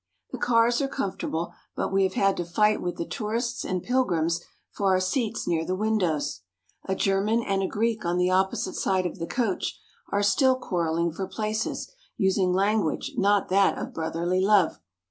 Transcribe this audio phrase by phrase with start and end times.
[0.31, 4.41] The cars are comfortable, but we have had to fight with the tourists and pilgrims
[4.71, 6.41] for our seats near the windows.
[6.85, 9.79] A German and a Greek on the opposite side of the coach
[10.11, 14.79] are still quarrelling for places, using language not that of brotherly love.